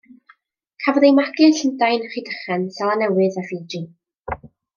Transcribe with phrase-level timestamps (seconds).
[0.85, 3.85] Cafodd ei magu yn Llundain, Rhydychen, Seland Newydd a Fiji.